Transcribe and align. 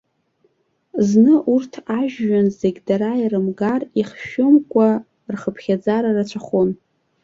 Зны 1.07 1.33
урҭ, 1.53 1.73
ажәҩан 1.99 2.47
зегь 2.57 2.79
дара 2.87 3.11
ирымгар 3.21 3.81
ихәшәымкәа, 3.99 4.87
рхыԥхьаӡара 5.33 6.09
рацәахон. 6.15 6.69